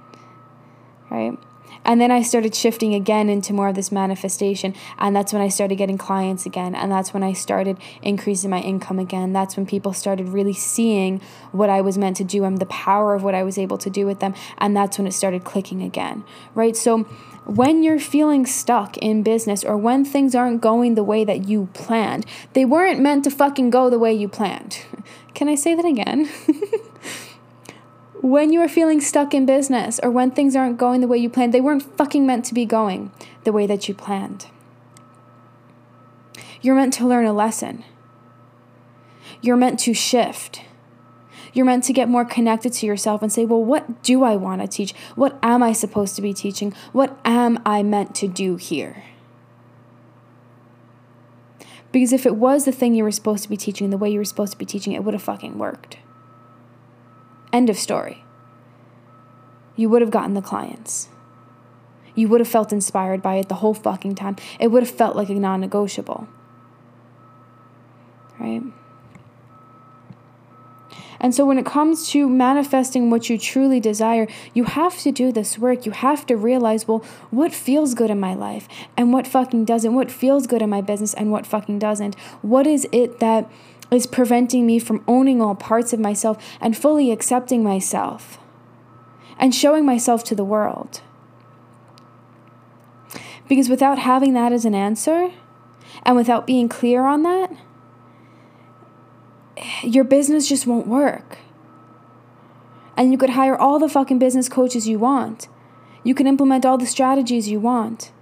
[1.10, 1.38] right?
[1.84, 4.74] And then I started shifting again into more of this manifestation.
[4.98, 6.74] And that's when I started getting clients again.
[6.74, 9.32] And that's when I started increasing my income again.
[9.32, 13.14] That's when people started really seeing what I was meant to do and the power
[13.14, 14.34] of what I was able to do with them.
[14.58, 16.76] And that's when it started clicking again, right?
[16.76, 17.06] So
[17.44, 21.68] when you're feeling stuck in business or when things aren't going the way that you
[21.74, 24.78] planned, they weren't meant to fucking go the way you planned.
[25.34, 26.28] Can I say that again?
[28.22, 31.28] when you are feeling stuck in business or when things aren't going the way you
[31.28, 33.10] planned, they weren't fucking meant to be going
[33.42, 34.46] the way that you planned.
[36.60, 37.84] You're meant to learn a lesson.
[39.40, 40.62] You're meant to shift.
[41.52, 44.62] You're meant to get more connected to yourself and say, well, what do I want
[44.62, 44.94] to teach?
[45.16, 46.72] What am I supposed to be teaching?
[46.92, 49.02] What am I meant to do here?
[51.90, 54.18] Because if it was the thing you were supposed to be teaching, the way you
[54.20, 55.98] were supposed to be teaching, it would have fucking worked.
[57.52, 58.24] End of story.
[59.76, 61.08] You would have gotten the clients.
[62.14, 64.36] You would have felt inspired by it the whole fucking time.
[64.60, 66.28] It would have felt like a non negotiable.
[68.38, 68.62] Right?
[71.22, 75.30] And so, when it comes to manifesting what you truly desire, you have to do
[75.30, 75.86] this work.
[75.86, 79.94] You have to realize, well, what feels good in my life and what fucking doesn't?
[79.94, 82.16] What feels good in my business and what fucking doesn't?
[82.42, 83.48] What is it that
[83.92, 88.38] is preventing me from owning all parts of myself and fully accepting myself
[89.38, 91.00] and showing myself to the world.
[93.48, 95.32] Because without having that as an answer
[96.04, 97.50] and without being clear on that,
[99.82, 101.38] your business just won't work.
[102.96, 105.48] And you could hire all the fucking business coaches you want.
[106.04, 108.12] You can implement all the strategies you want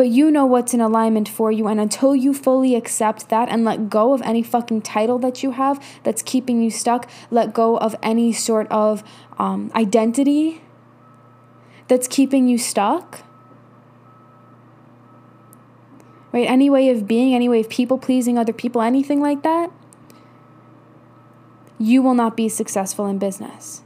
[0.00, 1.68] but you know what's in alignment for you.
[1.68, 5.50] And until you fully accept that and let go of any fucking title that you
[5.50, 9.04] have that's keeping you stuck, let go of any sort of
[9.38, 10.62] um, identity
[11.86, 13.20] that's keeping you stuck.
[16.32, 16.48] Right?
[16.48, 19.70] Any way of being, any way of people pleasing other people, anything like that,
[21.78, 23.82] you will not be successful in business.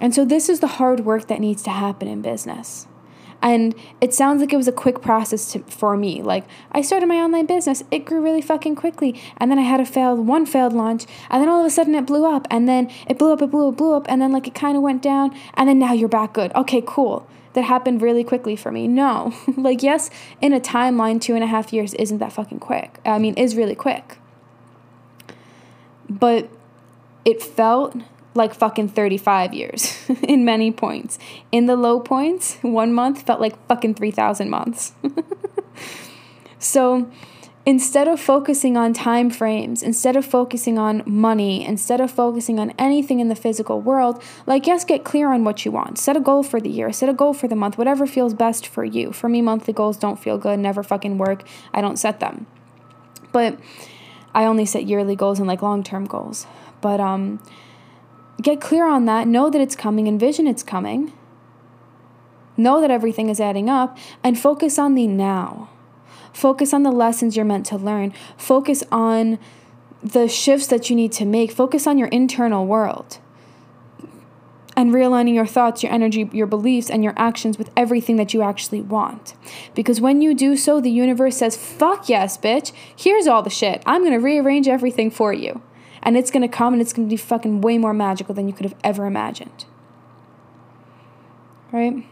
[0.00, 2.86] And so, this is the hard work that needs to happen in business.
[3.42, 6.22] And it sounds like it was a quick process to, for me.
[6.22, 9.80] Like I started my online business, it grew really fucking quickly, and then I had
[9.80, 12.68] a failed one failed launch, and then all of a sudden it blew up, and
[12.68, 14.82] then it blew up, it blew up, blew up, and then like it kind of
[14.82, 16.52] went down, and then now you're back good.
[16.54, 17.26] Okay, cool.
[17.52, 18.86] That happened really quickly for me.
[18.86, 23.00] No, like yes, in a timeline, two and a half years isn't that fucking quick.
[23.04, 24.18] I mean, is really quick.
[26.08, 26.48] But
[27.24, 27.96] it felt
[28.36, 31.18] like fucking 35 years in many points.
[31.50, 34.92] In the low points, one month felt like fucking 3,000 months.
[36.58, 37.10] so
[37.66, 42.72] instead of focusing on time frames, instead of focusing on money, instead of focusing on
[42.78, 45.98] anything in the physical world, like, yes, get clear on what you want.
[45.98, 48.66] Set a goal for the year, set a goal for the month, whatever feels best
[48.66, 49.12] for you.
[49.12, 51.42] For me, monthly goals don't feel good, never fucking work.
[51.74, 52.46] I don't set them.
[53.32, 53.58] But
[54.32, 56.46] I only set yearly goals and like long term goals.
[56.80, 57.40] But, um,
[58.40, 59.26] Get clear on that.
[59.26, 60.06] Know that it's coming.
[60.06, 61.12] Envision it's coming.
[62.56, 65.70] Know that everything is adding up and focus on the now.
[66.32, 68.12] Focus on the lessons you're meant to learn.
[68.36, 69.38] Focus on
[70.02, 71.50] the shifts that you need to make.
[71.50, 73.18] Focus on your internal world
[74.76, 78.42] and realigning your thoughts, your energy, your beliefs, and your actions with everything that you
[78.42, 79.34] actually want.
[79.74, 83.82] Because when you do so, the universe says, fuck yes, bitch, here's all the shit.
[83.86, 85.62] I'm gonna rearrange everything for you
[86.06, 88.64] and it's gonna come and it's gonna be fucking way more magical than you could
[88.64, 89.66] have ever imagined.
[91.72, 92.06] Right?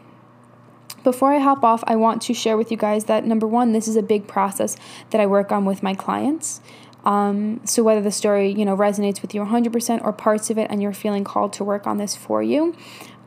[1.04, 3.86] Before I hop off, I want to share with you guys that number one, this
[3.86, 4.76] is a big process
[5.10, 6.60] that I work on with my clients.
[7.04, 10.70] Um, so whether the story you know resonates with you 100% or parts of it,
[10.70, 12.74] and you're feeling called to work on this for you,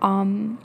[0.01, 0.60] um,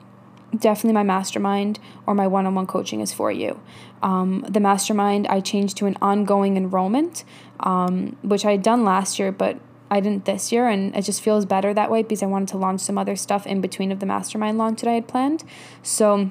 [0.57, 3.61] definitely my mastermind or my one-on-one coaching is for you.
[4.03, 7.23] Um, the mastermind I changed to an ongoing enrollment,
[7.61, 9.59] um, which I had done last year, but
[9.93, 12.57] I didn't this year, and it just feels better that way because I wanted to
[12.57, 15.45] launch some other stuff in between of the mastermind launch that I had planned.
[15.83, 16.31] So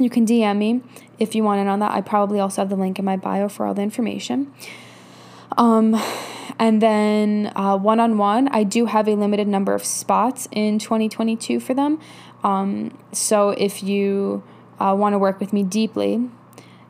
[0.00, 0.80] you can DM me
[1.18, 1.90] if you want in on that.
[1.90, 4.50] I probably also have the link in my bio for all the information.
[5.58, 5.94] Um,
[6.58, 11.60] and then one on one, I do have a limited number of spots in 2022
[11.60, 12.00] for them.
[12.42, 14.42] Um, so if you
[14.80, 16.30] uh, want to work with me deeply,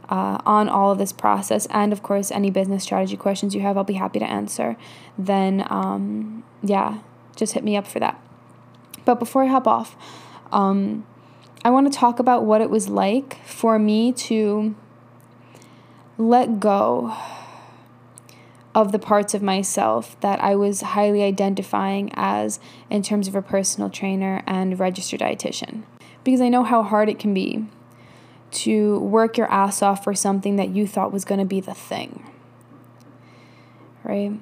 [0.09, 3.77] uh, on all of this process, and of course, any business strategy questions you have,
[3.77, 4.77] I'll be happy to answer.
[5.19, 6.99] Then, um, yeah,
[7.35, 8.21] just hit me up for that.
[9.05, 9.97] But before I hop off,
[10.53, 11.07] um,
[11.65, 14.75] I want to talk about what it was like for me to
[16.19, 17.17] let go
[18.75, 23.42] of the parts of myself that I was highly identifying as in terms of a
[23.42, 25.83] personal trainer and registered dietitian.
[26.25, 27.67] Because I know how hard it can be
[28.65, 31.75] to work your ass off for something that you thought was going to be the
[31.75, 32.25] thing.
[34.02, 34.33] Right?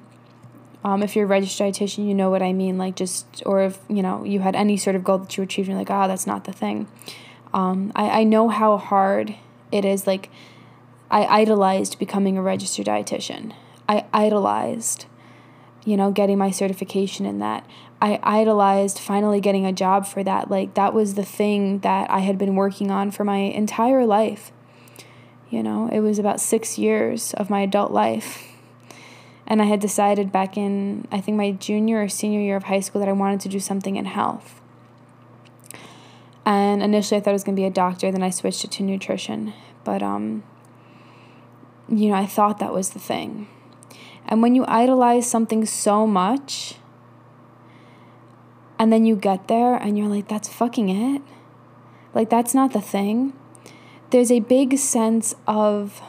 [0.83, 2.77] Um, if you're a registered dietitian, you know what I mean.
[2.77, 5.67] Like just, or if you know you had any sort of goal that you achieved,
[5.67, 6.87] and you're like, ah, oh, that's not the thing.
[7.53, 9.35] Um, I I know how hard
[9.71, 10.05] it is.
[10.05, 10.29] Like,
[11.09, 13.53] I idolized becoming a registered dietitian.
[13.89, 15.05] I idolized,
[15.85, 17.65] you know, getting my certification in that.
[18.01, 20.51] I idolized finally getting a job for that.
[20.51, 24.51] Like that was the thing that I had been working on for my entire life.
[25.49, 28.51] You know, it was about six years of my adult life
[29.47, 32.79] and I had decided back in, I think, my junior or senior year of high
[32.79, 34.61] school that I wanted to do something in health.
[36.45, 38.71] And initially I thought I was going to be a doctor, then I switched it
[38.71, 39.53] to nutrition.
[39.83, 40.43] But, um,
[41.87, 43.47] you know, I thought that was the thing.
[44.27, 46.75] And when you idolize something so much,
[48.77, 51.21] and then you get there and you're like, that's fucking it.
[52.13, 53.33] Like, that's not the thing.
[54.09, 56.01] There's a big sense of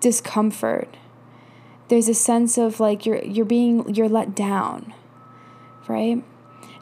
[0.00, 0.96] discomfort
[1.88, 4.92] there's a sense of like you're you're being you're let down
[5.88, 6.22] right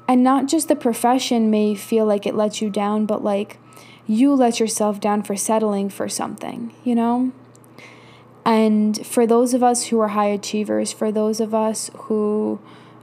[0.09, 3.59] and not just the profession may feel like it lets you down but like
[4.07, 7.33] you let yourself down for settling for something you know
[8.45, 12.61] and for those of us who are high achievers for those of us who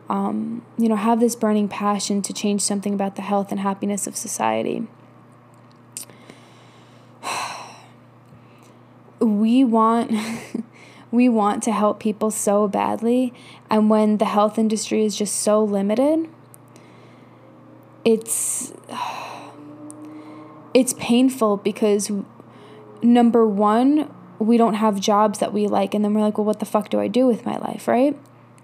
[0.10, 4.08] um, you know have this burning passion to change something about the health and happiness
[4.08, 4.88] of society
[9.20, 10.12] we want
[11.12, 13.34] we want to help people so badly.
[13.70, 16.30] And when the health industry is just so limited
[18.04, 18.74] it's
[20.74, 22.12] it's painful because
[23.02, 24.10] number 1
[24.44, 26.89] we don't have jobs that we like and then we're like well what the fuck
[26.89, 28.18] do I do with my life right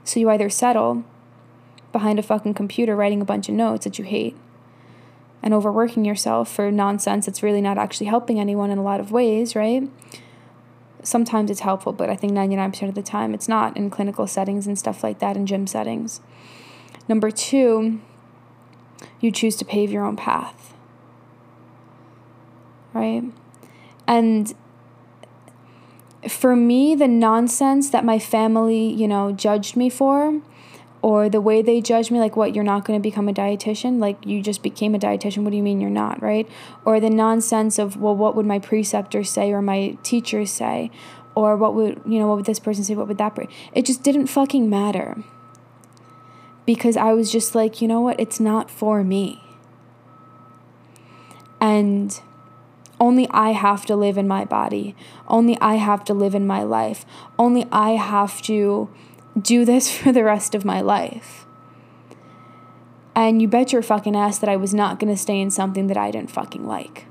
[0.03, 1.03] so you either settle
[1.91, 4.35] behind a fucking computer writing a bunch of notes that you hate
[5.43, 9.11] and overworking yourself for nonsense that's really not actually helping anyone in a lot of
[9.11, 9.89] ways right
[11.07, 14.67] sometimes it's helpful, but I think 99% of the time it's not in clinical settings
[14.67, 16.21] and stuff like that, in gym settings.
[17.07, 18.01] Number two,
[19.21, 20.73] you choose to pave your own path.
[22.93, 23.23] Right?
[24.05, 24.53] And
[26.27, 30.41] for me, the nonsense that my family, you know, judged me for
[31.01, 33.99] or the way they judge me like what you're not going to become a dietitian?
[33.99, 35.43] Like you just became a dietitian.
[35.43, 36.49] What do you mean you're not right?
[36.85, 40.91] Or the nonsense of well what would my preceptor say or my teachers say?
[41.35, 42.95] Or what would you know what would this person say?
[42.95, 45.23] What would that be it just didn't fucking matter.
[46.65, 48.19] Because i was just like you know what?
[48.19, 49.43] It's not for me.
[51.61, 52.19] And
[52.99, 54.95] only I have to live in my body.
[55.27, 57.05] Only I have to live in my life.
[57.37, 58.89] Only I have to
[59.39, 61.45] do this for the rest of my life.
[63.15, 65.87] And you bet your fucking ass that I was not going to stay in something
[65.87, 67.05] that I didn't fucking like.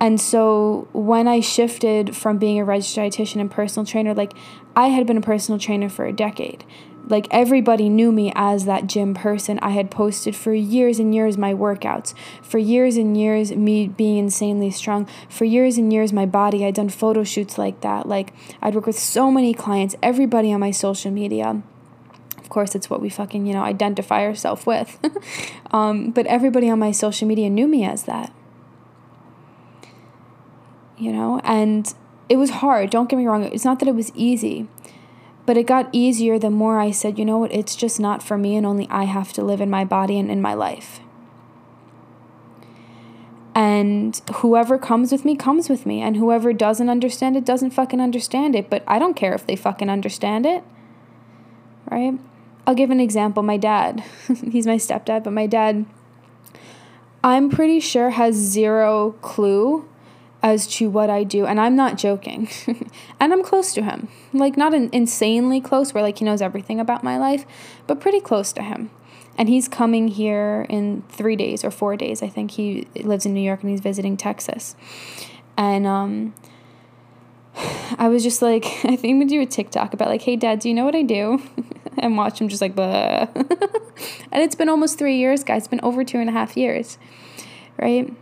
[0.00, 4.32] And so when I shifted from being a registered dietitian and personal trainer, like
[4.74, 6.64] I had been a personal trainer for a decade
[7.10, 9.58] like everybody knew me as that gym person.
[9.60, 14.18] I had posted for years and years my workouts, for years and years me being
[14.18, 16.64] insanely strong, for years and years my body.
[16.64, 18.08] I'd done photo shoots like that.
[18.08, 18.32] Like
[18.62, 21.62] I'd work with so many clients, everybody on my social media.
[22.38, 24.98] Of course, it's what we fucking, you know, identify ourselves with.
[25.72, 28.32] um, but everybody on my social media knew me as that.
[31.00, 31.92] You know, and
[32.28, 32.90] it was hard.
[32.90, 33.44] Don't get me wrong.
[33.44, 34.68] It's not that it was easy
[35.50, 38.38] but it got easier the more I said, you know what, it's just not for
[38.38, 41.00] me, and only I have to live in my body and in my life.
[43.52, 48.00] And whoever comes with me comes with me, and whoever doesn't understand it doesn't fucking
[48.00, 48.70] understand it.
[48.70, 50.62] But I don't care if they fucking understand it.
[51.90, 52.16] Right?
[52.64, 53.42] I'll give an example.
[53.42, 54.04] My dad,
[54.52, 55.84] he's my stepdad, but my dad,
[57.24, 59.88] I'm pretty sure, has zero clue
[60.42, 61.46] as to what I do.
[61.46, 62.48] And I'm not joking.
[63.20, 64.08] and I'm close to him.
[64.32, 67.44] Like, not in, insanely close, where like he knows everything about my life,
[67.86, 68.90] but pretty close to him.
[69.36, 72.22] And he's coming here in three days or four days.
[72.22, 74.76] I think he lives in New York and he's visiting Texas.
[75.56, 76.34] And um,
[77.98, 80.68] I was just like, I think we do a TikTok about like, hey, dad, do
[80.68, 81.42] you know what I do?
[81.98, 83.28] and watch him just like, Bleh.
[84.32, 85.62] and it's been almost three years, guys.
[85.62, 86.98] It's been over two and a half years,
[87.78, 88.12] right?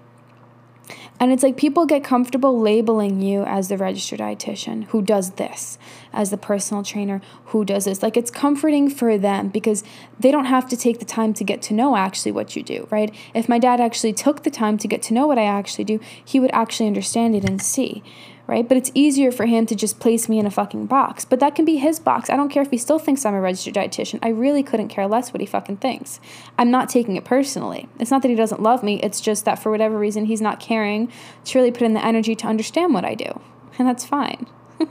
[1.21, 5.77] And it's like people get comfortable labeling you as the registered dietitian who does this,
[6.13, 8.03] as the personal trainer who does this.
[8.03, 9.83] Like it's comforting for them because
[10.19, 12.87] they don't have to take the time to get to know actually what you do,
[12.91, 13.13] right?
[13.35, 15.99] If my dad actually took the time to get to know what I actually do,
[16.25, 18.05] he would actually understand it and see,
[18.49, 18.67] right?
[18.67, 21.27] But it's easier for him to just place me in a fucking box.
[21.27, 22.31] But that can be his box.
[22.31, 24.19] I don't care if he still thinks I'm a registered dietitian.
[24.23, 26.19] I really couldn't care less what he fucking thinks.
[26.57, 27.89] I'm not taking it personally.
[28.01, 30.61] It's not that he doesn't love me, it's just that for whatever reason, he's not
[30.61, 31.13] caring
[31.45, 33.39] to really put in the energy to understand what I do.
[33.79, 34.47] And that's fine.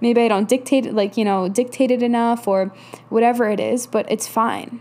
[0.00, 2.72] Maybe I don't dictate it, like, you know, dictate it enough or
[3.10, 4.80] whatever it is, but it's fine.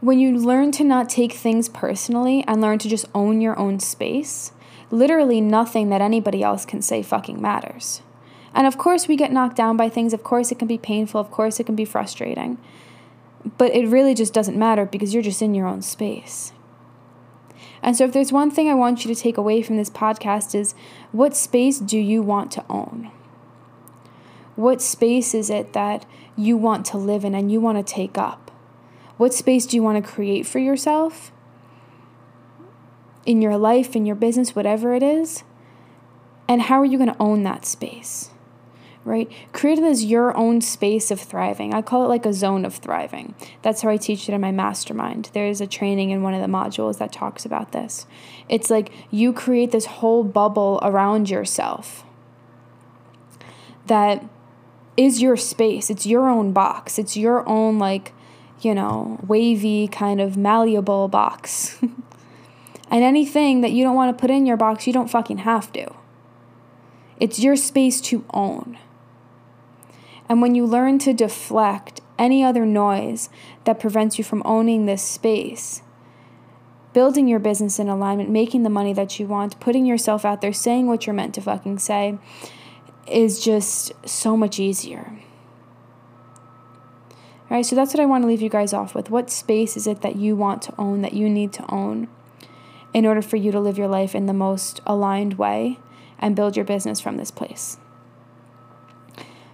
[0.00, 3.80] When you learn to not take things personally and learn to just own your own
[3.80, 4.52] space,
[4.90, 8.02] literally nothing that anybody else can say fucking matters.
[8.54, 10.14] And of course, we get knocked down by things.
[10.14, 11.20] Of course, it can be painful.
[11.20, 12.58] Of course, it can be frustrating.
[13.58, 16.52] But it really just doesn't matter because you're just in your own space.
[17.82, 20.54] And so, if there's one thing I want you to take away from this podcast,
[20.54, 20.74] is
[21.12, 23.10] what space do you want to own?
[24.56, 28.16] What space is it that you want to live in and you want to take
[28.16, 28.50] up?
[29.18, 31.30] What space do you want to create for yourself?
[33.26, 35.44] In your life, in your business, whatever it is?
[36.48, 38.30] And how are you going to own that space?
[39.04, 39.30] Right?
[39.52, 41.74] Create it as your own space of thriving.
[41.74, 43.34] I call it like a zone of thriving.
[43.62, 45.30] That's how I teach it in my mastermind.
[45.32, 48.06] There's a training in one of the modules that talks about this.
[48.48, 52.04] It's like you create this whole bubble around yourself
[53.86, 54.24] that
[54.96, 55.90] is your space.
[55.90, 56.98] It's your own box.
[56.98, 58.12] It's your own, like,
[58.60, 61.78] you know, wavy, kind of malleable box.
[62.90, 65.72] And anything that you don't want to put in your box, you don't fucking have
[65.72, 65.94] to.
[67.18, 68.78] It's your space to own.
[70.28, 73.28] And when you learn to deflect any other noise
[73.64, 75.82] that prevents you from owning this space,
[76.92, 80.52] building your business in alignment, making the money that you want, putting yourself out there,
[80.52, 82.18] saying what you're meant to fucking say,
[83.06, 85.12] is just so much easier.
[87.48, 89.08] All right, so that's what I want to leave you guys off with.
[89.08, 92.08] What space is it that you want to own, that you need to own?
[92.96, 95.78] In order for you to live your life in the most aligned way
[96.18, 97.76] and build your business from this place.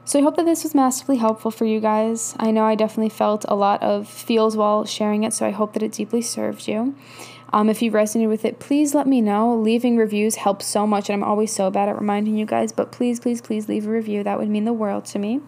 [0.04, 2.36] So I hope that this was massively helpful for you guys.
[2.38, 5.72] I know I definitely felt a lot of feels while sharing it, so I hope
[5.72, 6.94] that it deeply served you.
[7.52, 9.56] Um, if you resonated with it, please let me know.
[9.56, 12.92] Leaving reviews helps so much, and I'm always so bad at reminding you guys, but
[12.92, 14.22] please, please, please leave a review.
[14.22, 15.40] That would mean the world to me.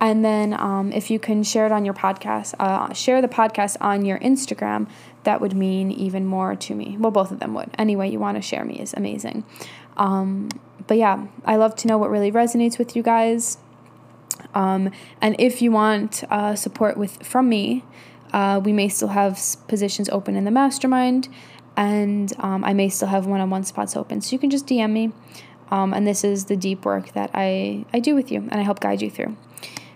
[0.00, 3.78] And then um, if you can share it on your podcast, uh, share the podcast
[3.80, 4.88] on your Instagram,
[5.26, 6.96] that would mean even more to me.
[6.98, 7.70] Well, both of them would.
[7.78, 9.44] Any way you want to share me is amazing.
[9.96, 10.48] Um,
[10.86, 13.58] but yeah, I love to know what really resonates with you guys.
[14.54, 17.84] Um, and if you want uh, support with from me,
[18.32, 21.28] uh, we may still have positions open in the mastermind,
[21.76, 24.20] and um, I may still have one-on-one spots open.
[24.20, 25.12] So you can just DM me.
[25.70, 28.62] Um, and this is the deep work that I, I do with you and I
[28.62, 29.36] help guide you through.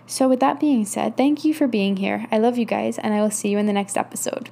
[0.05, 2.27] So, with that being said, thank you for being here.
[2.29, 4.49] I love you guys, and I will see you in the next episode.